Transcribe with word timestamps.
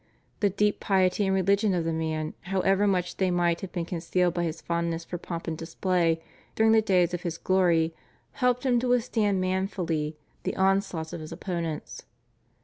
The 0.39 0.49
deep 0.49 0.79
piety 0.79 1.27
and 1.27 1.35
religion 1.35 1.75
of 1.75 1.85
the 1.85 1.93
man, 1.93 2.33
however 2.45 2.87
much 2.87 3.17
they 3.17 3.29
might 3.29 3.61
have 3.61 3.71
been 3.71 3.85
concealed 3.85 4.33
by 4.33 4.45
his 4.45 4.59
fondness 4.59 5.05
for 5.05 5.19
pomp 5.19 5.45
and 5.47 5.55
display 5.55 6.19
during 6.55 6.71
the 6.71 6.81
days 6.81 7.13
of 7.13 7.21
his 7.21 7.37
glory, 7.37 7.93
helped 8.31 8.65
him 8.65 8.79
to 8.79 8.87
withstand 8.87 9.39
manfully 9.39 10.17
the 10.41 10.55
onslaughts 10.55 11.13
of 11.13 11.21
his 11.21 11.31
opponents. 11.31 12.01